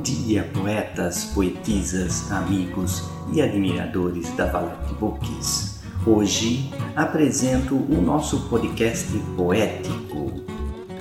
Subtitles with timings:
[0.00, 5.78] Bom dia, poetas, poetisas, amigos e admiradores da Valete Books.
[6.06, 10.42] Hoje apresento o nosso podcast poético.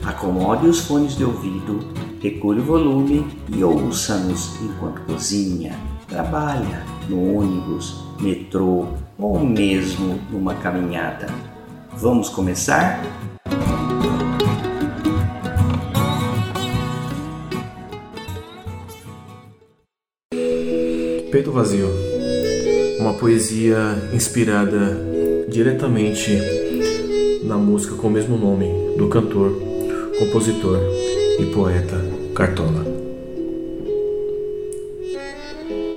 [0.04, 1.80] Acomode os fones de ouvido,
[2.22, 8.86] regule o volume e ouça-nos enquanto cozinha, trabalha, no ônibus, metrô
[9.18, 11.28] ou mesmo numa caminhada.
[11.94, 13.02] Vamos começar?
[21.32, 21.88] Peito Vazio,
[23.00, 23.78] uma poesia
[24.12, 24.98] inspirada
[25.48, 26.32] diretamente
[27.44, 28.66] na música com o mesmo nome
[28.98, 29.54] do cantor,
[30.18, 30.80] compositor
[31.40, 32.84] e poeta Cartola.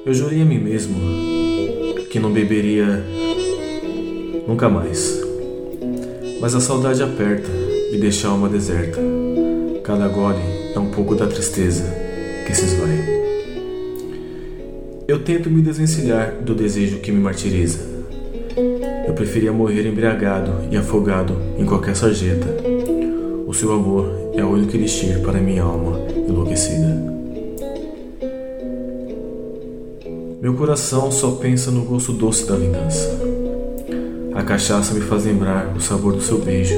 [0.04, 0.96] Eu jurei a mim mesmo
[2.10, 3.02] que não beberia
[4.46, 5.18] nunca mais,
[6.42, 7.48] mas a saudade aperta
[7.90, 9.00] e deixa a alma deserta.
[9.82, 10.42] Cada gole
[10.74, 11.84] é um pouco da tristeza
[12.46, 13.21] que se esvai.
[15.08, 17.80] Eu tento me desvencilhar do desejo que me martiriza.
[19.06, 22.46] Eu preferia morrer embriagado e afogado em qualquer sarjeta.
[23.46, 27.12] O seu amor é o único elixir para minha alma enlouquecida.
[30.40, 33.08] Meu coração só pensa no gosto doce da vingança.
[34.34, 36.74] A cachaça me faz lembrar o sabor do seu beijo.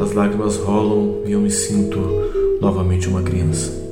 [0.00, 1.98] As lágrimas rolam e eu me sinto
[2.60, 3.87] novamente uma criança.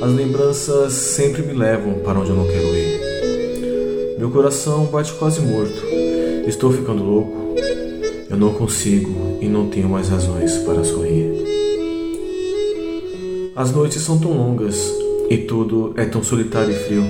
[0.00, 4.16] As lembranças sempre me levam para onde eu não quero ir.
[4.18, 5.82] Meu coração bate quase morto.
[6.46, 7.56] Estou ficando louco.
[8.28, 11.32] Eu não consigo e não tenho mais razões para sorrir.
[13.56, 14.92] As noites são tão longas
[15.30, 17.04] e tudo é tão solitário e frio.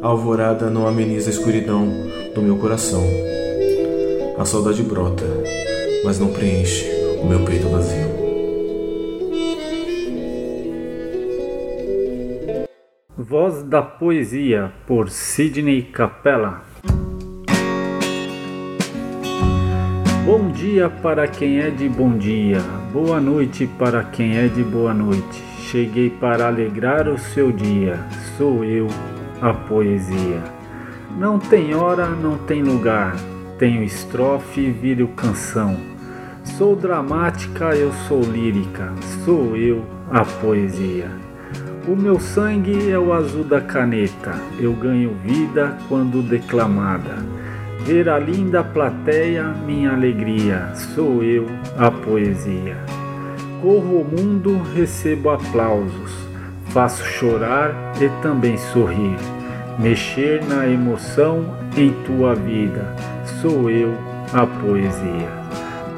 [0.00, 1.92] A alvorada não ameniza a escuridão
[2.32, 3.02] do meu coração.
[4.38, 5.24] A saudade brota,
[6.04, 6.86] mas não preenche
[7.20, 8.17] o meu peito vazio.
[13.28, 16.62] Voz da Poesia, por Sidney Capella.
[20.24, 22.58] Bom dia para quem é de bom dia,
[22.90, 25.42] boa noite para quem é de boa noite.
[25.58, 28.00] Cheguei para alegrar o seu dia,
[28.38, 28.86] sou eu,
[29.42, 30.42] a poesia.
[31.18, 33.14] Não tem hora, não tem lugar,
[33.58, 35.76] tenho estrofe, viro canção.
[36.42, 38.90] Sou dramática, eu sou lírica,
[39.22, 41.27] sou eu, a poesia.
[41.88, 47.24] O meu sangue é o azul da caneta, eu ganho vida quando declamada.
[47.80, 51.46] Ver a linda plateia, minha alegria, sou eu,
[51.78, 52.76] a poesia.
[53.62, 56.12] Corro o mundo, recebo aplausos,
[56.66, 59.16] faço chorar e também sorrir.
[59.78, 62.94] Mexer na emoção em tua vida,
[63.40, 63.94] sou eu,
[64.34, 65.30] a poesia.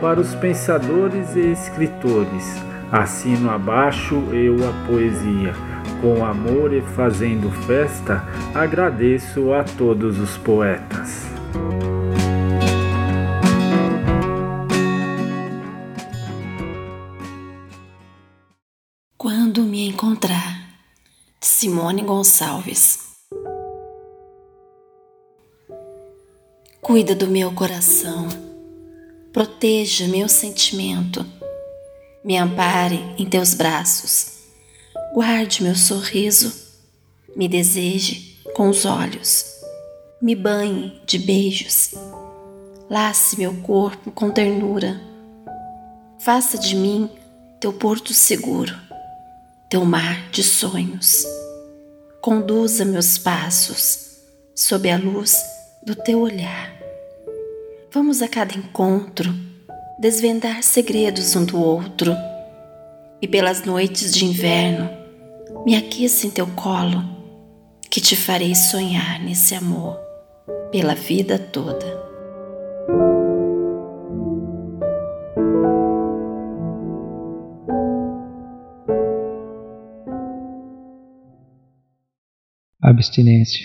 [0.01, 2.63] Para os pensadores e escritores,
[2.93, 5.53] assino abaixo eu a poesia
[6.01, 8.25] com amor e fazendo festa,
[8.55, 11.25] agradeço a todos os poetas.
[19.17, 20.67] Quando me encontrar,
[21.41, 23.11] Simone Gonçalves.
[26.81, 28.27] Cuida do meu coração,
[29.33, 31.25] proteja meu sentimento,
[32.25, 34.40] me ampare em teus braços
[35.13, 36.53] Guarde meu sorriso,
[37.35, 39.45] me deseje com os olhos,
[40.23, 41.93] me banhe de beijos,
[42.89, 45.01] lace meu corpo com ternura,
[46.21, 47.11] faça de mim
[47.59, 48.73] teu porto seguro,
[49.69, 51.27] teu mar de sonhos.
[52.21, 54.21] Conduza meus passos
[54.55, 55.35] sob a luz
[55.83, 56.73] do teu olhar.
[57.91, 59.35] Vamos a cada encontro
[59.99, 62.15] desvendar segredos um do outro.
[63.21, 65.00] E pelas noites de inverno
[65.65, 67.03] me aqueça em teu colo,
[67.91, 69.99] que te farei sonhar nesse amor
[70.71, 72.01] pela vida toda.
[82.83, 83.65] Abstinência,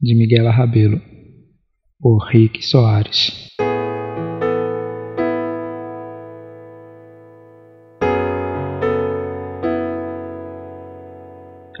[0.00, 1.00] de Miguel Arrabelo,
[2.00, 3.51] por Rick Soares.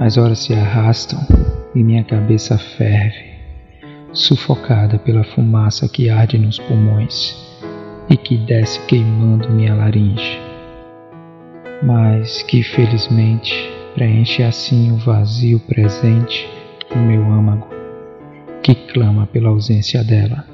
[0.04, 1.20] As horas se arrastam
[1.76, 3.24] e minha cabeça ferve,
[4.12, 7.36] sufocada pela fumaça que arde nos pulmões
[8.10, 10.40] e que desce queimando minha laringe,
[11.84, 13.54] mas que felizmente
[13.94, 16.50] preenche assim o vazio presente
[16.92, 17.68] no meu âmago,
[18.60, 20.44] que clama pela ausência dela.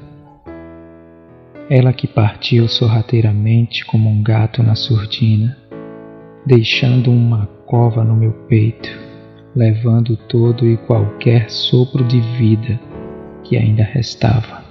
[1.71, 5.57] Ela que partiu sorrateiramente como um gato na surdina
[6.45, 9.08] deixando uma cova no meu peito,
[9.59, 12.79] levando todo e qualquer sopro de vida
[13.43, 14.63] que ainda restava.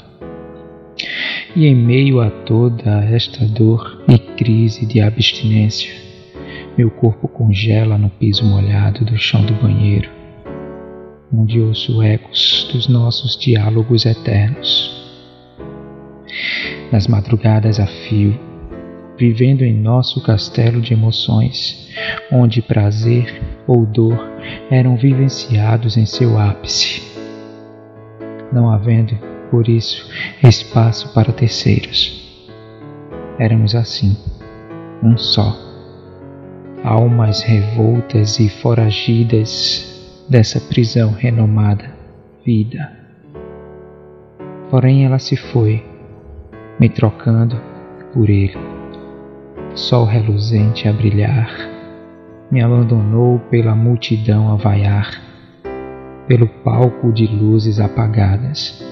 [1.55, 5.93] E em meio a toda esta dor e crise de abstinência,
[6.79, 10.09] meu corpo congela no piso molhado do chão do banheiro,
[11.31, 14.97] onde ouço ecos dos nossos diálogos eternos.
[16.91, 18.48] Nas madrugadas a fio,
[19.19, 21.89] vivendo em nosso castelo de emoções,
[22.31, 24.19] onde prazer ou dor
[24.71, 27.03] eram vivenciados em seu ápice,
[28.53, 29.19] não havendo,
[29.51, 30.09] por isso,
[30.43, 32.27] espaço para terceiros.
[33.39, 34.17] Éramos assim,
[35.03, 35.69] um só
[36.85, 41.91] almas revoltas e foragidas dessa prisão renomada
[42.45, 42.93] vida.
[44.71, 45.85] Porém, ela se foi,
[46.79, 47.61] me trocando
[48.13, 48.78] por ele.
[49.79, 51.49] Sol reluzente a brilhar,
[52.51, 55.23] me abandonou pela multidão a vaiar,
[56.27, 58.85] pelo palco de luzes apagadas,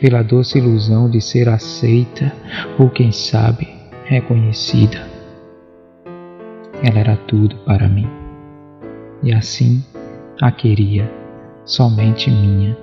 [0.00, 2.32] pela doce ilusão de ser aceita
[2.76, 3.68] ou, quem sabe,
[4.04, 5.12] reconhecida
[6.82, 8.08] ela era tudo para mim.
[9.22, 9.84] E assim
[10.40, 11.08] a queria,
[11.64, 12.76] somente minha.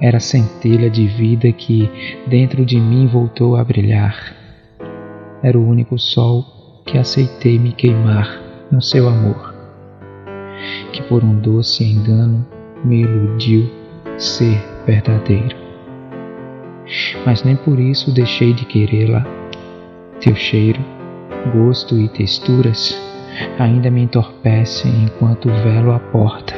[0.00, 1.90] Era centelha de vida que
[2.28, 4.41] dentro de mim voltou a brilhar.
[5.42, 6.44] Era o único sol
[6.86, 8.40] que aceitei me queimar
[8.70, 9.54] no seu amor,
[10.92, 12.46] que por um doce engano
[12.84, 13.68] me iludiu
[14.18, 15.56] ser verdadeiro.
[17.24, 19.24] Mas nem por isso deixei de querê-la.
[20.20, 20.80] Teu cheiro
[21.52, 22.96] gosto e texturas
[23.58, 26.54] ainda me entorpecem enquanto velo a porta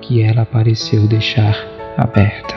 [0.00, 1.56] que ela pareceu deixar
[1.96, 2.55] aberta.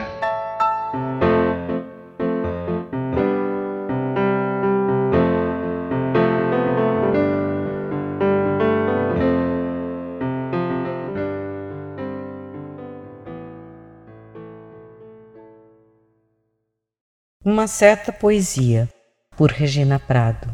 [17.52, 18.88] Uma certa poesia,
[19.36, 20.48] por Regina Prado.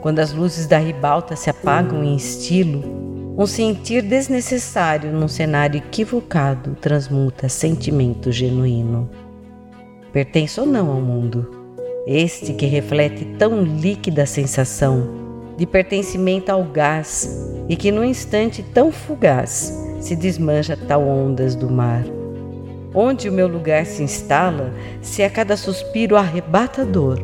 [0.00, 2.84] Quando as luzes da ribalta se apagam em estilo,
[3.36, 9.10] um sentir desnecessário num cenário equivocado transmuta sentimento genuíno.
[10.12, 11.74] Pertenço ou não ao mundo?
[12.06, 15.27] Este que reflete tão líquida sensação
[15.58, 17.28] de pertencimento ao gás
[17.68, 22.04] e que num instante tão fugaz se desmancha tal ondas do mar.
[22.94, 24.72] Onde o meu lugar se instala,
[25.02, 27.18] se a cada suspiro arrebatador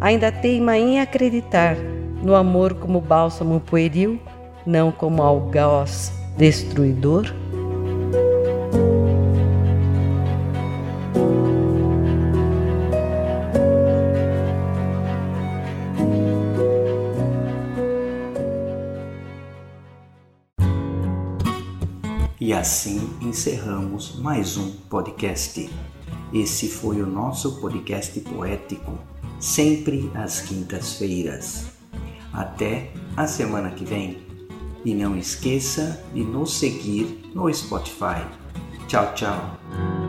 [0.00, 1.76] ainda teima em acreditar
[2.22, 4.20] no amor como bálsamo pueril,
[4.64, 7.34] não como algoz destruidor?
[22.40, 25.68] E assim encerramos mais um podcast.
[26.32, 28.98] Esse foi o nosso podcast poético,
[29.38, 31.66] sempre às quintas-feiras.
[32.32, 34.26] Até a semana que vem.
[34.86, 38.24] E não esqueça de nos seguir no Spotify.
[38.88, 39.99] Tchau, tchau.